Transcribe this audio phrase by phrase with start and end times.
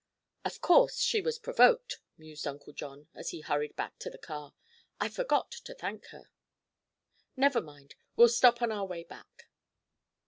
[0.43, 4.55] "Of course she was provoked," mused Uncle John, as he hurried back to the car.
[4.99, 6.31] "I forgot to thank her.
[7.37, 9.47] Never mind; we'll stop on our way back."